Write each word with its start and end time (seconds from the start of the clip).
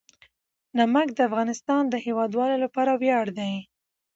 نمک 0.77 1.07
د 1.13 1.19
افغانستان 1.29 1.83
د 1.89 1.95
هیوادوالو 2.05 2.55
لپاره 2.63 2.91
ویاړ 3.01 3.25
دی. 3.39 3.53